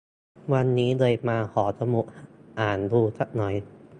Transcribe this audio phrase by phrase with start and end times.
[0.53, 2.05] วันนี้เลยมาหอสมุด
[2.59, 3.55] อ่านดูสักหน่อย